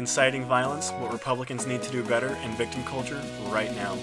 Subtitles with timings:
[0.00, 3.94] inciting violence, what Republicans need to do better, and victim culture right now.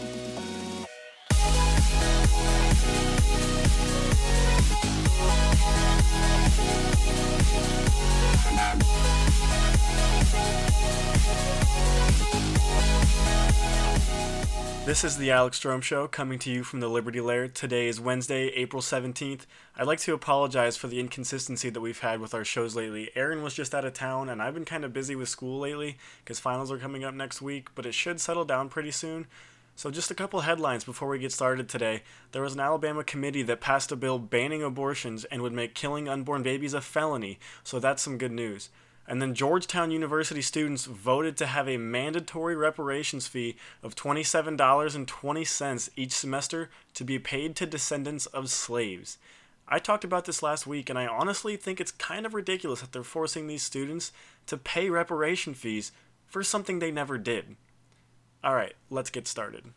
[14.87, 17.49] This is the Alex Strom Show coming to you from the Liberty Lair.
[17.49, 19.41] Today is Wednesday, April 17th.
[19.75, 23.11] I'd like to apologize for the inconsistency that we've had with our shows lately.
[23.13, 25.97] Aaron was just out of town, and I've been kind of busy with school lately
[26.23, 29.27] because finals are coming up next week, but it should settle down pretty soon.
[29.77, 32.01] So, just a couple headlines before we get started today.
[32.31, 36.09] There was an Alabama committee that passed a bill banning abortions and would make killing
[36.09, 38.71] unborn babies a felony, so that's some good news.
[39.07, 46.11] And then Georgetown University students voted to have a mandatory reparations fee of $27.20 each
[46.11, 49.19] semester to be paid to descendants of slaves.
[49.67, 52.93] I talked about this last week, and I honestly think it's kind of ridiculous that
[52.93, 54.11] they're forcing these students
[54.47, 55.91] to pay reparation fees
[56.25, 57.57] for something they never did.
[58.47, 59.73] Alright, let's get started.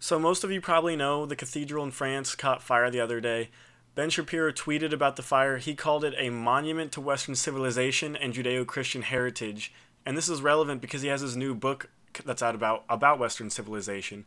[0.00, 3.50] So, most of you probably know the cathedral in France caught fire the other day.
[3.94, 5.58] Ben Shapiro tweeted about the fire.
[5.58, 9.72] He called it a monument to Western civilization and Judeo Christian heritage.
[10.04, 11.90] And this is relevant because he has his new book
[12.24, 14.24] that's out about, about Western civilization.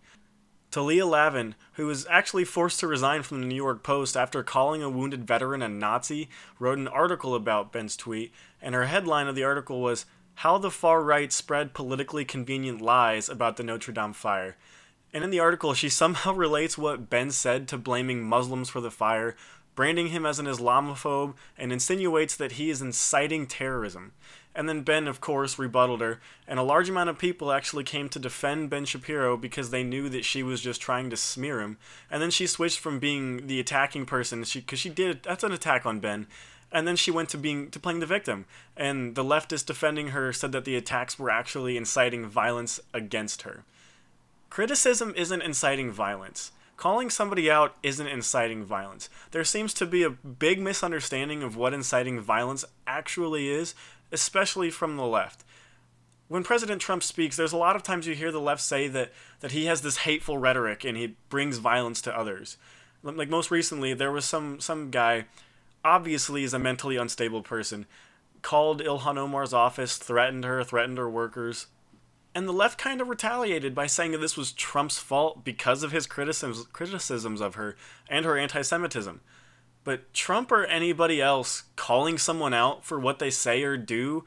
[0.72, 4.84] Talia Lavin, who was actually forced to resign from the New York Post after calling
[4.84, 8.31] a wounded veteran a Nazi, wrote an article about Ben's tweet,
[8.62, 10.06] and her headline of the article was
[10.39, 14.58] How the Far Right Spread Politically Convenient Lies About the Notre Dame Fire.
[15.14, 18.91] And in the article, she somehow relates what Ben said to blaming Muslims for the
[18.91, 19.38] fire,
[19.75, 24.11] branding him as an Islamophobe, and insinuates that he is inciting terrorism.
[24.53, 28.09] And then Ben, of course, rebutted her, and a large amount of people actually came
[28.09, 31.78] to defend Ben Shapiro because they knew that she was just trying to smear him.
[32.11, 35.53] And then she switched from being the attacking person, because she, she did, that's an
[35.53, 36.28] attack on Ben,
[36.76, 38.45] and then she went to being to playing the victim.
[38.78, 43.64] And the leftist defending her said that the attacks were actually inciting violence against her.
[44.50, 49.09] Criticism isn't inciting violence calling somebody out isn't inciting violence.
[49.31, 53.75] There seems to be a big misunderstanding of what inciting violence actually is,
[54.12, 55.44] especially from the left.
[56.28, 59.13] When President Trump speaks, there's a lot of times you hear the left say that,
[59.42, 62.57] that he has this hateful rhetoric and he brings violence to others.
[63.03, 65.25] Like most recently, there was some, some guy,
[65.85, 67.85] obviously is a mentally unstable person,
[68.41, 71.68] called Ilhan Omar's office, threatened her, threatened her workers,
[72.35, 75.94] and the left kind of retaliated by saying that this was Trump's fault because of
[75.94, 77.78] his criticisms, criticisms of her
[78.09, 79.22] and her anti Semitism.
[79.85, 84.25] But Trump or anybody else calling someone out for what they say or do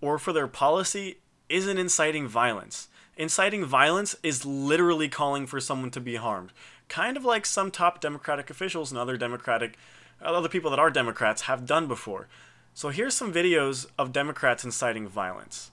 [0.00, 2.88] or for their policy isn't inciting violence.
[3.16, 6.52] Inciting violence is literally calling for someone to be harmed.
[6.88, 9.76] Kind of like some top Democratic officials and other Democratic,
[10.24, 12.28] other people that are Democrats have done before.
[12.74, 15.70] So here's some videos of Democrats inciting violence.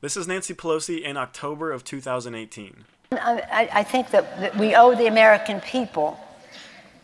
[0.00, 2.84] This is Nancy Pelosi in October of 2018.
[3.12, 6.18] I, I think that, that we owe the American people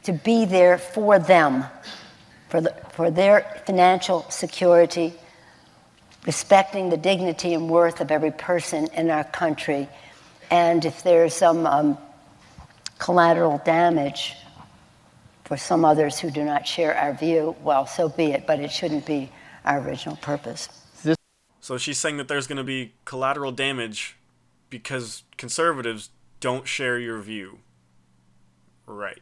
[0.03, 1.65] to be there for them,
[2.49, 5.15] for, the, for their financial security,
[6.27, 9.89] respecting the dignity and worth of every person in our country.
[10.51, 11.99] And if there's some um,
[12.99, 14.35] collateral damage
[15.51, 18.71] for some others who do not share our view, well, so be it, but it
[18.71, 19.29] shouldn't be
[19.65, 20.69] our original purpose.
[21.59, 24.17] So she's saying that there's going to be collateral damage
[24.71, 27.59] because conservatives don't share your view.
[28.87, 29.19] Right.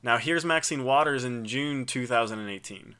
[0.00, 2.94] Now here's Maxine Waters in June 2018.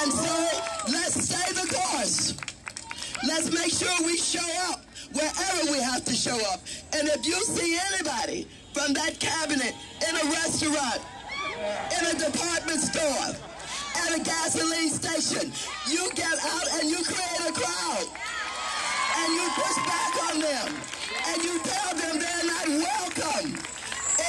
[0.00, 0.48] And so
[0.90, 2.36] let's stay the course.
[3.24, 6.58] Let's make sure we show up wherever we have to show up.
[6.92, 9.74] And if you see anybody from that cabinet
[10.08, 11.00] in a restaurant,
[11.98, 13.34] in a department store,
[13.96, 15.52] at a gasoline station.
[15.88, 18.06] You get out and you create a crowd.
[19.16, 20.74] And you push back on them.
[21.28, 23.58] And you tell them they're not welcome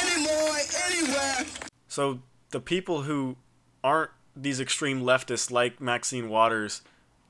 [0.01, 1.45] anymore, anywhere.
[1.87, 2.19] So
[2.51, 3.37] the people who
[3.83, 6.81] aren't these extreme leftists like Maxine Waters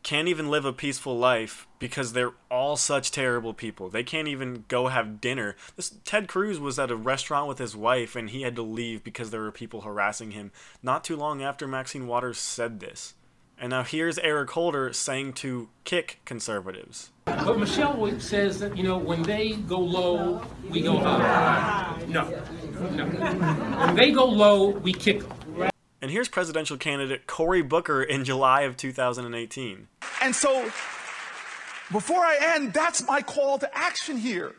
[0.05, 3.89] can't even live a peaceful life because they're all such terrible people.
[3.89, 5.55] They can't even go have dinner.
[5.75, 9.03] This Ted Cruz was at a restaurant with his wife and he had to leave
[9.03, 10.51] because there were people harassing him
[10.83, 13.15] not too long after Maxine Waters said this.
[13.57, 17.09] And now here's Eric Holder saying to kick conservatives.
[17.25, 21.99] But Michelle says that, you know, when they go low, we go high.
[22.07, 22.29] No,
[22.91, 23.05] no.
[23.07, 25.71] When they go low, we kick them.
[26.05, 29.87] And here's presidential candidate Cory Booker in July of 2018.
[30.21, 30.65] And so,
[31.91, 34.53] before I end, that's my call to action here.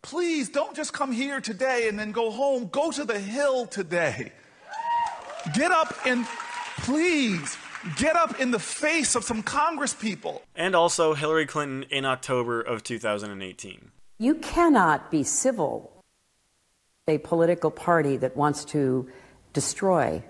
[0.00, 2.68] Please don't just come here today and then go home.
[2.68, 4.32] Go to the Hill today.
[5.52, 6.24] Get up and
[6.78, 7.58] please
[7.98, 10.40] get up in the face of some Congress people.
[10.56, 13.90] And also Hillary Clinton in October of 2018.
[14.16, 15.92] You cannot be civil
[17.06, 19.10] a political party that wants to
[19.52, 20.24] destroy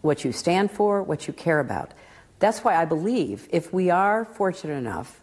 [0.00, 1.92] what you stand for, what you care about.
[2.38, 5.20] That's why I believe if we are fortunate enough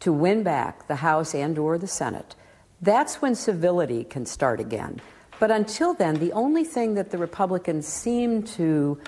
[0.00, 2.34] to win back the House and or the Senate,
[2.80, 5.00] that's when civility can start again.
[5.38, 9.00] But until then, the only thing that the Republicans seem to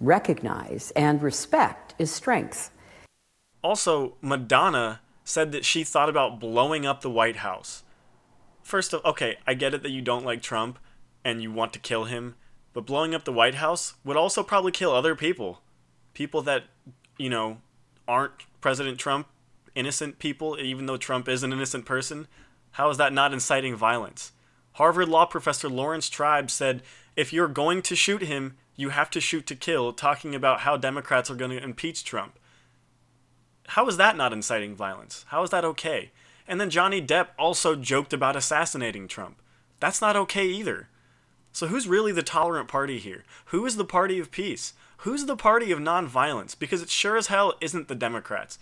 [0.00, 2.70] recognize and respect is strength.
[3.62, 7.84] Also, Madonna said that she thought about blowing up the White House.
[8.62, 10.78] First of okay, I get it that you don't like Trump
[11.24, 12.34] and you want to kill him,
[12.72, 15.62] but blowing up the White House would also probably kill other people.
[16.14, 16.64] People that,
[17.18, 17.58] you know,
[18.08, 19.26] aren't President Trump,
[19.74, 22.26] innocent people, even though Trump is an innocent person.
[22.72, 24.32] How is that not inciting violence?
[24.72, 26.82] Harvard law professor Lawrence Tribe said
[27.16, 30.76] if you're going to shoot him, you have to shoot to kill, talking about how
[30.76, 32.38] Democrats are going to impeach Trump.
[33.68, 35.24] How is that not inciting violence?
[35.28, 36.10] How is that okay?
[36.48, 39.40] And then Johnny Depp also joked about assassinating Trump.
[39.78, 40.88] That's not okay either.
[41.52, 43.24] So who's really the tolerant party here?
[43.46, 44.72] Who is the party of peace?
[44.98, 46.58] Who's the party of nonviolence?
[46.58, 48.58] Because it sure as hell isn't the Democrats.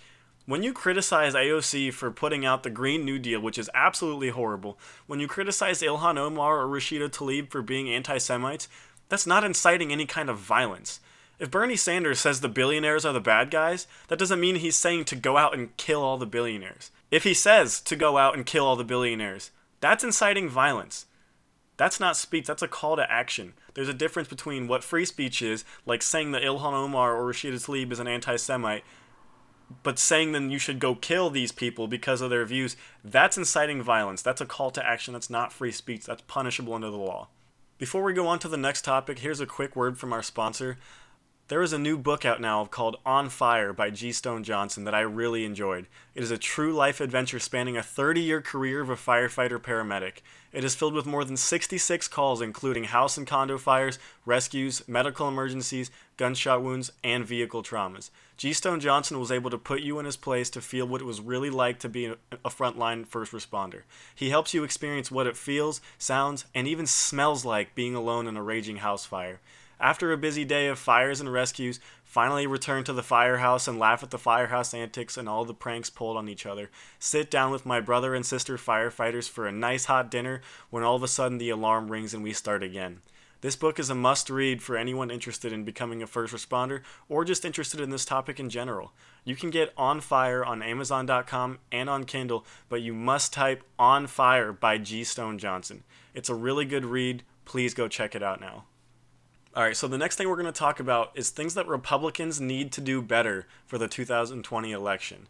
[0.46, 4.78] When you criticize AOC for putting out the Green New Deal, which is absolutely horrible,
[5.06, 8.66] when you criticize Ilhan Omar or Rashida Tlaib for being anti Semites,
[9.08, 11.00] that's not inciting any kind of violence.
[11.38, 15.04] If Bernie Sanders says the billionaires are the bad guys, that doesn't mean he's saying
[15.06, 16.90] to go out and kill all the billionaires.
[17.10, 19.50] If he says to go out and kill all the billionaires,
[19.81, 21.06] that's inciting violence.
[21.80, 23.54] That's not speech, that's a call to action.
[23.72, 27.54] There's a difference between what free speech is, like saying that Ilhan Omar or Rashida
[27.54, 28.84] Tlaib is an anti Semite,
[29.82, 33.82] but saying then you should go kill these people because of their views, that's inciting
[33.82, 34.20] violence.
[34.20, 35.14] That's a call to action.
[35.14, 36.04] That's not free speech.
[36.04, 37.28] That's punishable under the law.
[37.78, 40.76] Before we go on to the next topic, here's a quick word from our sponsor.
[41.48, 44.12] There is a new book out now called On Fire by G.
[44.12, 45.86] Stone Johnson that I really enjoyed.
[46.14, 50.18] It is a true life adventure spanning a 30 year career of a firefighter paramedic.
[50.52, 55.29] It is filled with more than 66 calls, including house and condo fires, rescues, medical
[55.29, 58.11] emergencies, gunshot wounds, and vehicle traumas.
[58.37, 58.52] G.
[58.52, 61.20] Stone Johnson was able to put you in his place to feel what it was
[61.20, 62.17] really like to be a
[62.49, 63.82] frontline first responder.
[64.14, 68.37] He helps you experience what it feels, sounds, and even smells like being alone in
[68.37, 69.41] a raging house fire.
[69.80, 74.02] After a busy day of fires and rescues, finally return to the firehouse and laugh
[74.02, 76.70] at the firehouse antics and all the pranks pulled on each other.
[76.98, 80.96] Sit down with my brother and sister firefighters for a nice hot dinner when all
[80.96, 83.00] of a sudden the alarm rings and we start again.
[83.40, 87.24] This book is a must read for anyone interested in becoming a first responder or
[87.24, 88.92] just interested in this topic in general.
[89.24, 94.06] You can get On Fire on Amazon.com and on Kindle, but you must type On
[94.06, 95.04] Fire by G.
[95.04, 95.84] Stone Johnson.
[96.12, 97.22] It's a really good read.
[97.46, 98.64] Please go check it out now.
[99.52, 102.41] All right, so the next thing we're going to talk about is things that Republicans
[102.41, 105.26] need to do better for the 2020 election.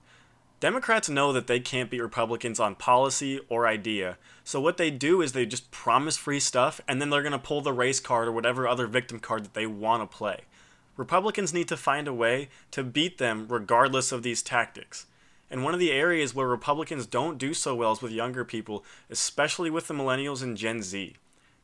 [0.61, 4.19] Democrats know that they can't beat Republicans on policy or idea.
[4.45, 7.39] So what they do is they just promise free stuff and then they're going to
[7.39, 10.41] pull the race card or whatever other victim card that they want to play.
[10.99, 15.07] Republicans need to find a way to beat them regardless of these tactics.
[15.51, 18.85] And one of the areas where Republicans don't do so well is with younger people,
[19.09, 21.17] especially with the millennials and Gen Z.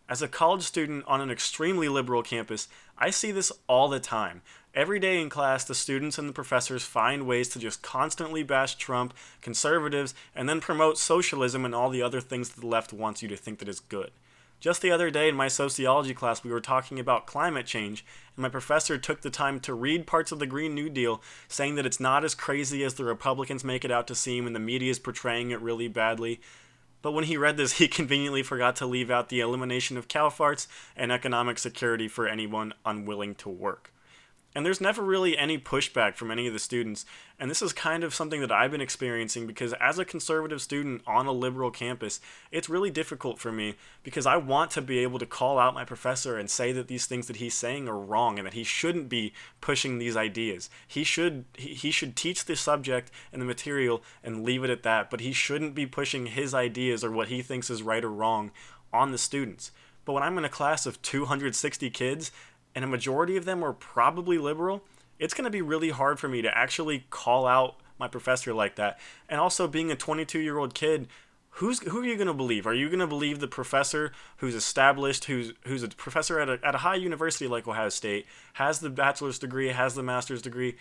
[0.08, 4.42] As a college student on an extremely liberal campus, I see this all the time.
[4.72, 8.76] Every day in class, the students and the professors find ways to just constantly bash
[8.76, 13.20] Trump, conservatives, and then promote socialism and all the other things that the left wants
[13.20, 14.12] you to think that is good.
[14.60, 18.04] Just the other day in my sociology class, we were talking about climate change,
[18.36, 21.74] and my professor took the time to read parts of the Green New Deal, saying
[21.74, 24.60] that it's not as crazy as the Republicans make it out to seem and the
[24.60, 26.40] media is portraying it really badly.
[27.06, 30.28] But when he read this, he conveniently forgot to leave out the elimination of cow
[30.28, 33.92] farts and economic security for anyone unwilling to work.
[34.56, 37.04] And there's never really any pushback from any of the students.
[37.38, 41.02] And this is kind of something that I've been experiencing because as a conservative student
[41.06, 42.20] on a liberal campus,
[42.50, 45.84] it's really difficult for me because I want to be able to call out my
[45.84, 49.10] professor and say that these things that he's saying are wrong and that he shouldn't
[49.10, 50.70] be pushing these ideas.
[50.88, 55.10] He should he, should teach the subject and the material and leave it at that,
[55.10, 58.52] but he shouldn't be pushing his ideas or what he thinks is right or wrong
[58.90, 59.70] on the students.
[60.06, 62.30] But when I'm in a class of 260 kids
[62.76, 64.84] and a majority of them were probably liberal,
[65.18, 68.76] it's going to be really hard for me to actually call out my professor like
[68.76, 69.00] that.
[69.30, 71.08] And also, being a 22 year old kid,
[71.48, 72.66] who's who are you going to believe?
[72.66, 76.60] Are you going to believe the professor who's established, who's who's a professor at a,
[76.62, 80.76] at a high university like Ohio State, has the bachelor's degree, has the master's degree,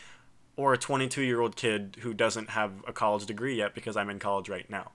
[0.57, 4.09] or a 22 year old kid who doesn't have a college degree yet because I'm
[4.09, 4.91] in college right now?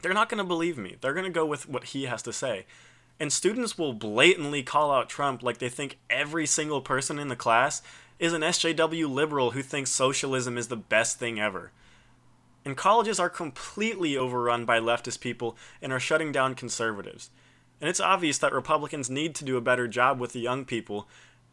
[0.00, 0.96] They're not going to believe me.
[1.02, 2.64] They're going to go with what he has to say.
[3.20, 7.36] And students will blatantly call out Trump like they think every single person in the
[7.36, 7.82] class
[8.18, 11.72] is an SJW liberal who thinks socialism is the best thing ever.
[12.64, 17.30] And colleges are completely overrun by leftist people and are shutting down conservatives.
[17.80, 21.08] And it's obvious that Republicans need to do a better job with the young people.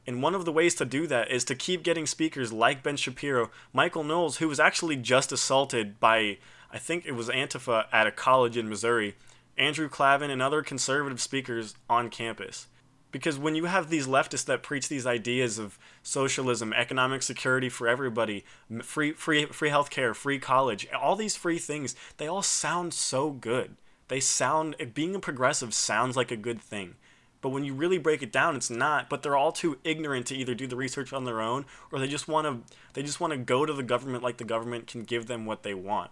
[0.07, 2.97] And one of the ways to do that is to keep getting speakers like Ben
[2.97, 6.37] Shapiro, Michael Knowles, who was actually just assaulted by,
[6.71, 9.15] I think it was Antifa at a college in Missouri,
[9.57, 12.67] Andrew Klavan, and other conservative speakers on campus.
[13.11, 17.87] Because when you have these leftists that preach these ideas of socialism, economic security for
[17.87, 18.43] everybody,
[18.81, 23.77] free free free healthcare, free college, all these free things, they all sound so good.
[24.09, 26.95] They sound being a progressive sounds like a good thing.
[27.39, 29.09] But when you really break it down, it's not.
[29.09, 32.07] But they're all too ignorant to either do the research on their own or they
[32.07, 35.03] just want to they just want to go to the government like the government can
[35.03, 36.11] give them what they want.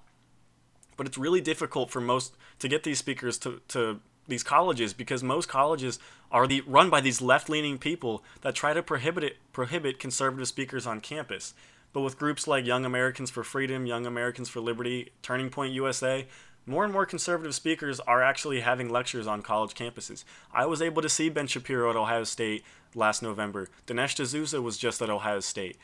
[0.98, 5.24] But it's really difficult for most to get these speakers to, to these colleges because
[5.24, 6.00] most colleges
[6.32, 10.88] are the, run by these left-leaning people that try to prohibit it, prohibit conservative speakers
[10.88, 11.54] on campus.
[11.92, 16.26] But with groups like Young Americans for Freedom, Young Americans for Liberty, Turning Point USA,
[16.66, 20.24] more and more conservative speakers are actually having lectures on college campuses.
[20.54, 22.64] I was able to see Ben Shapiro at Ohio State
[22.96, 23.68] last November.
[23.86, 25.78] Dinesh D'Souza was just at Ohio State.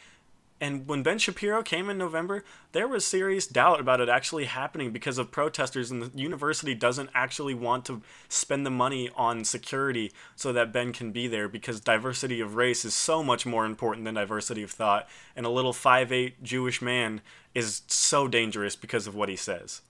[0.62, 4.92] And when Ben Shapiro came in November, there was serious doubt about it actually happening
[4.92, 10.12] because of protesters, and the university doesn't actually want to spend the money on security
[10.36, 14.04] so that Ben can be there because diversity of race is so much more important
[14.04, 15.08] than diversity of thought.
[15.36, 17.22] And a little 5'8 Jewish man
[17.56, 19.82] is so dangerous because of what he says.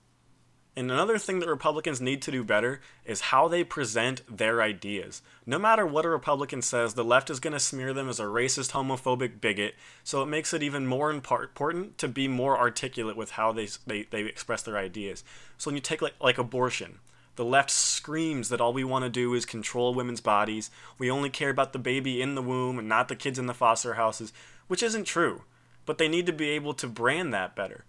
[0.76, 5.20] And another thing that Republicans need to do better is how they present their ideas.
[5.44, 8.24] No matter what a Republican says, the left is going to smear them as a
[8.24, 9.74] racist, homophobic bigot,
[10.04, 14.04] so it makes it even more important to be more articulate with how they, they,
[14.04, 15.24] they express their ideas.
[15.58, 17.00] So when you take like, like abortion,
[17.34, 20.70] the left screams that all we want to do is control women's bodies.
[20.98, 23.54] We only care about the baby in the womb and not the kids in the
[23.54, 24.32] foster houses,
[24.68, 25.42] which isn't true.
[25.86, 27.84] But they need to be able to brand that better.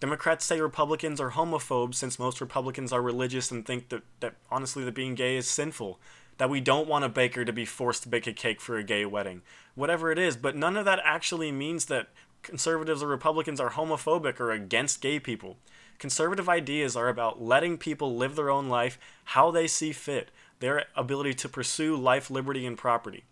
[0.00, 4.84] Democrats say Republicans are homophobes since most Republicans are religious and think that, that honestly
[4.84, 5.98] that being gay is sinful.
[6.36, 8.84] That we don't want a baker to be forced to bake a cake for a
[8.84, 9.42] gay wedding.
[9.74, 12.10] Whatever it is, but none of that actually means that
[12.42, 15.56] conservatives or Republicans are homophobic or against gay people.
[15.98, 20.84] Conservative ideas are about letting people live their own life how they see fit, their
[20.94, 23.24] ability to pursue life, liberty, and property.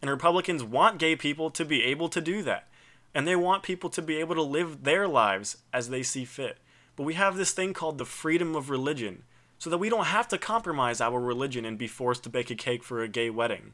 [0.00, 2.66] And Republicans want gay people to be able to do that
[3.14, 6.58] and they want people to be able to live their lives as they see fit.
[6.96, 9.24] But we have this thing called the freedom of religion,
[9.58, 12.54] so that we don't have to compromise our religion and be forced to bake a
[12.54, 13.72] cake for a gay wedding.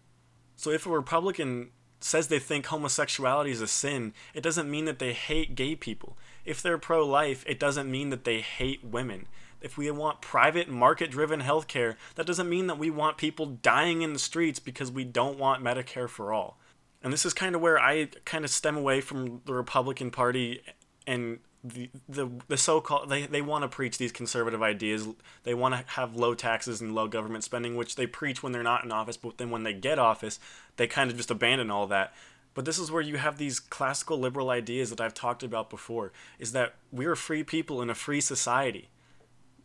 [0.56, 1.70] So if a Republican
[2.00, 6.16] says they think homosexuality is a sin, it doesn't mean that they hate gay people.
[6.44, 9.26] If they're pro life, it doesn't mean that they hate women.
[9.60, 14.02] If we want private market driven healthcare, that doesn't mean that we want people dying
[14.02, 16.58] in the streets because we don't want Medicare for all.
[17.02, 20.62] And this is kind of where I kind of stem away from the Republican Party
[21.06, 25.06] and the the, the so-called they, they want to preach these conservative ideas.
[25.44, 28.62] They want to have low taxes and low government spending, which they preach when they're
[28.62, 30.38] not in office, but then when they get office,
[30.76, 32.14] they kind of just abandon all that.
[32.54, 36.12] But this is where you have these classical liberal ideas that I've talked about before
[36.38, 38.88] is that we're free people in a free society.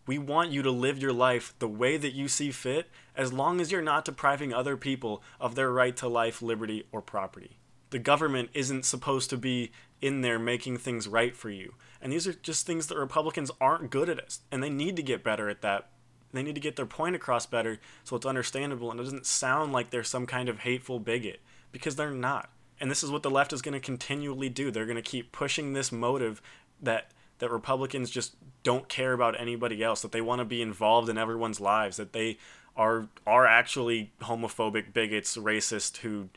[0.08, 3.60] We want you to live your life the way that you see fit, as long
[3.60, 7.58] as you're not depriving other people of their right to life, liberty, or property.
[7.90, 9.72] The government isn't supposed to be
[10.02, 11.74] in there making things right for you.
[12.02, 15.24] And these are just things that Republicans aren't good at, and they need to get
[15.24, 15.90] better at that.
[16.34, 19.72] They need to get their point across better so it's understandable and it doesn't sound
[19.72, 21.40] like they're some kind of hateful bigot,
[21.72, 22.50] because they're not.
[22.80, 24.70] And this is what the left is going to continually do.
[24.70, 26.42] They're going to keep pushing this motive
[26.82, 31.10] that that Republicans just don't care about anybody else, that they want to be involved
[31.10, 32.38] in everyone's lives, that they
[32.76, 36.30] are are actually homophobic bigots, racist who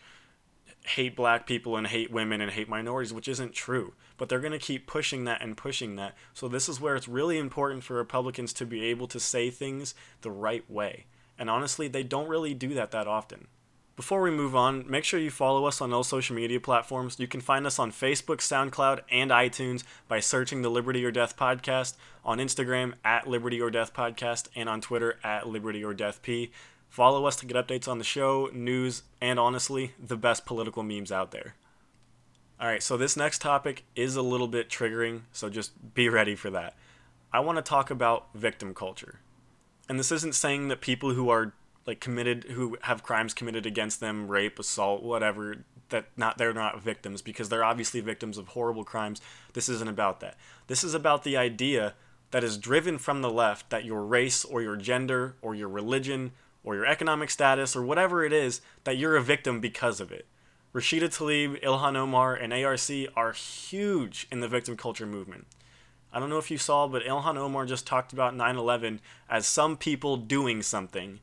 [0.87, 3.95] hate black people and hate women and hate minorities, which isn't true.
[4.17, 6.14] But they're going to keep pushing that and pushing that.
[6.35, 9.95] So this is where it's really important for Republicans to be able to say things
[10.23, 11.07] the right way.
[11.38, 13.47] And honestly, they don't really do that that often.
[13.99, 17.19] Before we move on, make sure you follow us on all social media platforms.
[17.19, 21.37] You can find us on Facebook, SoundCloud, and iTunes by searching the Liberty or Death
[21.37, 26.23] Podcast, on Instagram at Liberty or Death Podcast, and on Twitter at Liberty or Death
[26.23, 26.52] P.
[26.88, 31.11] Follow us to get updates on the show, news, and honestly, the best political memes
[31.11, 31.57] out there.
[32.61, 36.50] Alright, so this next topic is a little bit triggering, so just be ready for
[36.50, 36.76] that.
[37.33, 39.19] I want to talk about victim culture.
[39.88, 41.55] And this isn't saying that people who are
[41.88, 46.83] like committed who have crimes committed against them, rape, assault, whatever, that not they're not
[46.83, 49.23] victims because they're obviously victims of horrible crimes.
[49.54, 50.37] This isn't about that.
[50.66, 51.95] This is about the idea
[52.30, 56.33] that is driven from the left that your race or your gender or your religion
[56.62, 60.26] or your economic status or whatever it is that you're a victim because of it.
[60.75, 65.47] Rashida Tlaib, Ilhan Omar, and AOC are huge in the victim culture movement.
[66.12, 69.47] I don't know if you saw, but Ilhan Omar just talked about 9 11 as
[69.47, 71.21] some people doing something.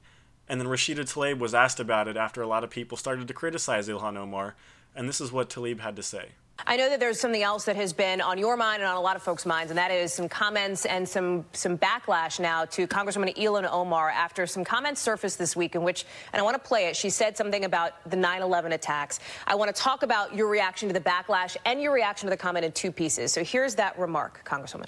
[0.48, 3.34] And then Rashida Tlaib was asked about it after a lot of people started to
[3.34, 4.56] criticize Ilhan Omar.
[4.96, 6.30] And this is what Tlaib had to say.
[6.66, 9.02] I know that there's something else that has been on your mind and on a
[9.02, 12.88] lot of folks' minds, and that is some comments and some some backlash now to
[12.88, 16.68] Congresswoman Ilhan Omar after some comments surfaced this week in which, and I want to
[16.68, 16.96] play it.
[16.96, 19.20] She said something about the 9/11 attacks.
[19.46, 22.38] I want to talk about your reaction to the backlash and your reaction to the
[22.38, 23.34] comment in two pieces.
[23.34, 24.88] So here's that remark, Congresswoman.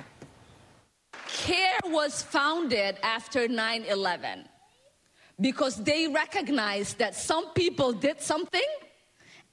[1.27, 4.47] CAIR was founded after 9 11
[5.39, 8.65] because they recognized that some people did something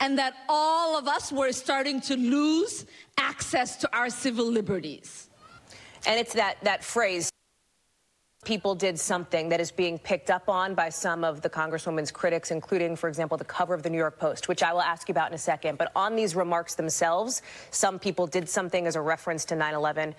[0.01, 2.87] and that all of us were starting to lose
[3.19, 5.29] access to our civil liberties.
[6.07, 7.31] And it's that, that phrase,
[8.45, 12.51] people did something, that is being picked up on by some of the Congresswoman's critics,
[12.51, 15.13] including, for example, the cover of the New York Post, which I will ask you
[15.13, 15.79] about in a second.
[15.79, 20.15] But on these remarks themselves, some people did something as a reference to 9 11.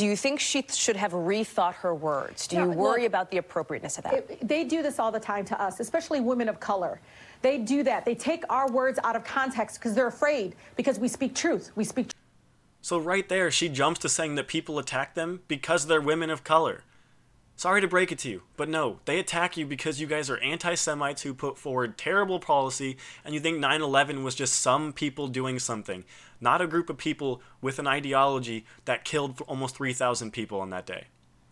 [0.00, 2.46] Do you think she should have rethought her words?
[2.46, 4.14] Do you No, worry look, about the appropriateness of that?
[4.14, 7.02] It- they do this all the time to us, especially women of color.
[7.42, 8.06] They do that.
[8.06, 11.70] They take our words out of context because they're afraid because we speak truth.
[11.76, 12.12] We speak
[12.80, 16.44] So, right there, she jumps to saying that people attack them because they're women of
[16.44, 16.82] color.
[17.60, 20.38] Sorry to break it to you, but no, they attack you because you guys are
[20.38, 24.94] anti Semites who put forward terrible policy and you think 9 11 was just some
[24.94, 26.04] people doing something,
[26.40, 30.86] not a group of people with an ideology that killed almost 3,000 people on that
[30.86, 31.08] day.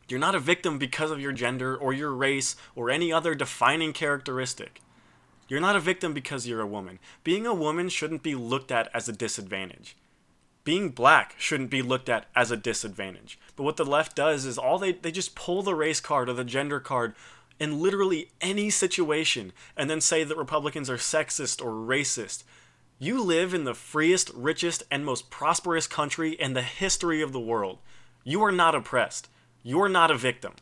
[0.09, 3.93] You're not a victim because of your gender or your race or any other defining
[3.93, 4.81] characteristic.
[5.47, 7.00] You're not a victim because you're a woman.
[7.23, 9.95] Being a woman shouldn't be looked at as a disadvantage
[10.69, 13.39] being black shouldn't be looked at as a disadvantage.
[13.57, 16.35] But what the left does is all they they just pull the race card or
[16.35, 17.15] the gender card
[17.59, 22.43] in literally any situation and then say that Republicans are sexist or racist.
[22.99, 27.41] You live in the freest, richest, and most prosperous country in the history of the
[27.41, 27.79] world.
[28.23, 29.31] You are not oppressed.
[29.63, 30.53] You're not a victim.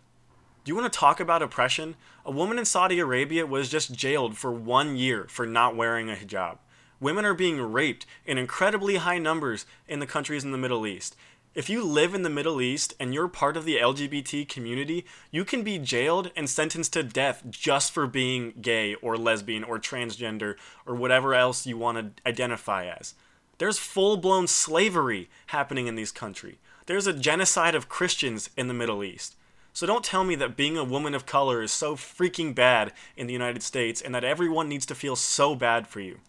[0.63, 1.97] Do you want to talk about oppression?
[2.25, 6.15] A woman in Saudi Arabia was just jailed for one year for not wearing a
[6.15, 6.59] hijab.
[6.99, 11.15] Women are being raped in incredibly high numbers in the countries in the Middle East.
[11.55, 15.45] If you live in the Middle East and you're part of the LGBT community, you
[15.45, 20.57] can be jailed and sentenced to death just for being gay or lesbian or transgender
[20.87, 23.15] or whatever else you want to identify as.
[23.59, 26.57] There's full blown slavery happening in these countries.
[26.87, 29.35] There's a genocide of Christians in the Middle East.
[29.73, 33.27] So don't tell me that being a woman of color is so freaking bad in
[33.27, 36.21] the United States and that everyone needs to feel so bad for you.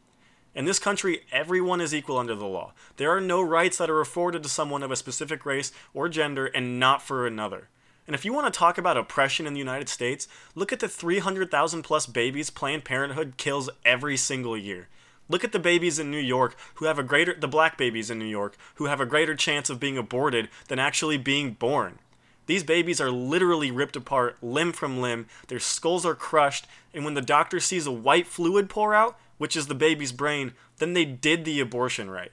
[0.57, 2.73] In this country, everyone is equal under the law.
[2.95, 6.47] There are no rights that are afforded to someone of a specific race or gender
[6.47, 7.69] and not for another.
[8.07, 10.87] And if you want to talk about oppression in the United States, look at the
[10.87, 14.87] 300,000 plus babies Planned Parenthood kills every single year.
[15.29, 18.17] Look at the babies in New York who have a greater the black babies in
[18.17, 21.99] New York who have a greater chance of being aborted than actually being born.
[22.47, 26.65] These babies are literally ripped apart limb from limb, their skulls are crushed,
[26.95, 30.53] and when the doctor sees a white fluid pour out, which is the baby's brain,
[30.77, 32.31] then they did the abortion right.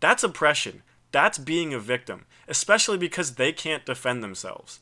[0.00, 0.82] That's oppression.
[1.12, 4.80] That's being a victim, especially because they can't defend themselves.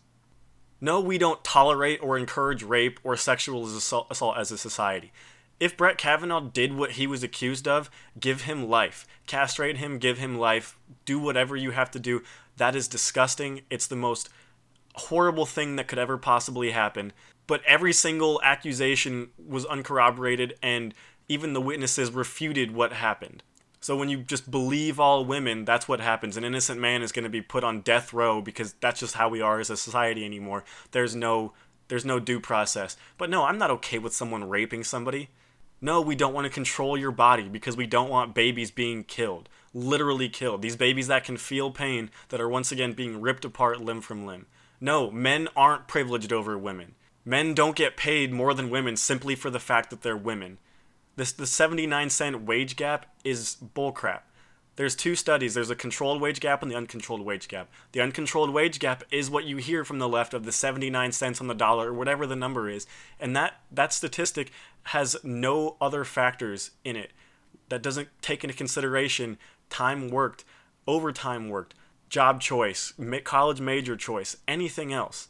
[0.80, 5.12] No, we don't tolerate or encourage rape or sexual assault, as a society.
[5.58, 9.06] If Brett Kavanaugh did what he was accused of, give him life.
[9.26, 10.78] Castrate him, give him life.
[11.04, 12.22] Do whatever you have to do.
[12.56, 13.62] That is disgusting.
[13.68, 14.30] It's the most
[14.94, 17.12] horrible thing that could ever possibly happen.
[17.46, 20.94] But every single accusation was uncorroborated, and
[21.30, 23.44] even the witnesses refuted what happened.
[23.80, 26.36] So when you just believe all women, that's what happens.
[26.36, 29.28] An innocent man is going to be put on death row because that's just how
[29.28, 30.64] we are as a society anymore.
[30.90, 31.52] There's no
[31.86, 32.96] there's no due process.
[33.16, 35.30] But no, I'm not okay with someone raping somebody.
[35.80, 39.48] No, we don't want to control your body because we don't want babies being killed.
[39.72, 40.62] Literally killed.
[40.62, 44.26] These babies that can feel pain that are once again being ripped apart limb from
[44.26, 44.46] limb.
[44.80, 46.96] No, men aren't privileged over women.
[47.24, 50.58] Men don't get paid more than women simply for the fact that they're women.
[51.16, 54.20] This the 79 cent wage gap is bullcrap.
[54.76, 55.52] There's two studies.
[55.52, 57.68] There's a controlled wage gap and the uncontrolled wage gap.
[57.92, 61.40] The uncontrolled wage gap is what you hear from the left of the 79 cents
[61.40, 62.86] on the dollar or whatever the number is.
[63.18, 64.50] And that that statistic
[64.84, 67.12] has no other factors in it.
[67.68, 69.36] That doesn't take into consideration
[69.68, 70.44] time worked,
[70.86, 71.74] overtime worked,
[72.08, 72.94] job choice,
[73.24, 75.28] college major choice, anything else.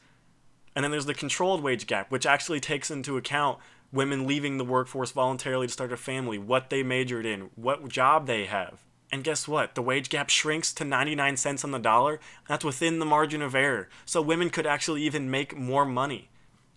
[0.74, 3.58] And then there's the controlled wage gap, which actually takes into account
[3.92, 8.26] women leaving the workforce voluntarily to start a family, what they majored in, what job
[8.26, 8.85] they have.
[9.12, 9.74] And guess what?
[9.74, 12.20] The wage gap shrinks to 99 cents on the dollar.
[12.48, 13.88] That's within the margin of error.
[14.05, 16.29] So women could actually even make more money.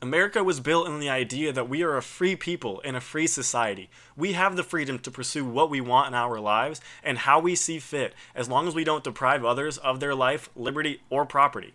[0.01, 3.27] America was built on the idea that we are a free people in a free
[3.27, 3.89] society.
[4.17, 7.55] We have the freedom to pursue what we want in our lives and how we
[7.55, 11.73] see fit, as long as we don't deprive others of their life, liberty, or property.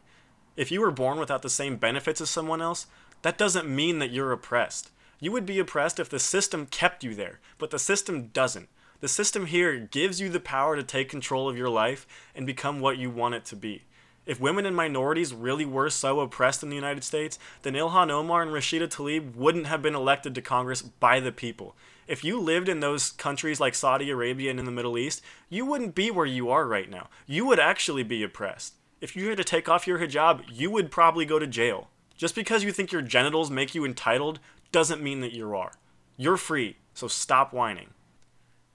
[0.56, 2.86] If you were born without the same benefits as someone else,
[3.22, 4.90] that doesn't mean that you're oppressed.
[5.20, 8.68] You would be oppressed if the system kept you there, but the system doesn't.
[9.00, 12.80] The system here gives you the power to take control of your life and become
[12.80, 13.84] what you want it to be.
[14.26, 18.42] If women and minorities really were so oppressed in the United States, then Ilhan Omar
[18.42, 21.74] and Rashida Tlaib wouldn't have been elected to Congress by the people.
[22.06, 25.64] If you lived in those countries like Saudi Arabia and in the Middle East, you
[25.64, 27.08] wouldn't be where you are right now.
[27.26, 28.74] You would actually be oppressed.
[29.00, 31.88] If you had to take off your hijab, you would probably go to jail.
[32.18, 34.40] Just because you think your genitals make you entitled
[34.72, 35.72] doesn't mean that you are.
[36.16, 37.90] You're free, so stop whining.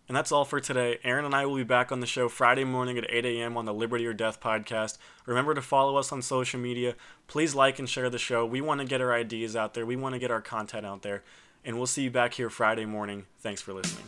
[0.08, 0.98] And that's all for today.
[1.04, 3.58] Aaron and I will be back on the show Friday morning at 8 a.m.
[3.58, 4.98] on the Liberty or Death podcast.
[5.26, 6.96] Remember to follow us on social media.
[7.28, 8.46] Please like and share the show.
[8.46, 11.02] We want to get our ideas out there, we want to get our content out
[11.02, 11.24] there.
[11.66, 13.26] And we'll see you back here Friday morning.
[13.40, 14.06] Thanks for listening.